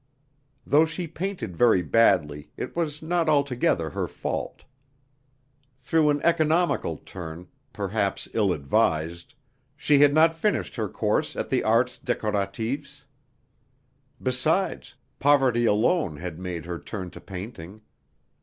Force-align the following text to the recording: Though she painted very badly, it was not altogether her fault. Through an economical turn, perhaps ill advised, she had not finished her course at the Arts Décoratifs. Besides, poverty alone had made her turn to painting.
Though 0.65 0.85
she 0.87 1.05
painted 1.07 1.55
very 1.55 1.83
badly, 1.83 2.49
it 2.57 2.75
was 2.75 3.03
not 3.03 3.29
altogether 3.29 3.91
her 3.91 4.07
fault. 4.07 4.63
Through 5.77 6.09
an 6.09 6.21
economical 6.23 6.97
turn, 6.97 7.45
perhaps 7.71 8.27
ill 8.33 8.51
advised, 8.51 9.35
she 9.75 9.99
had 9.99 10.11
not 10.11 10.33
finished 10.33 10.75
her 10.75 10.89
course 10.89 11.35
at 11.35 11.49
the 11.49 11.63
Arts 11.63 11.99
Décoratifs. 12.03 13.03
Besides, 14.19 14.95
poverty 15.19 15.65
alone 15.65 16.17
had 16.17 16.39
made 16.39 16.65
her 16.65 16.79
turn 16.79 17.11
to 17.11 17.21
painting. 17.21 17.81